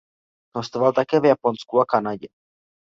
[0.55, 2.27] Hostoval také v Japonsku a Kanadě.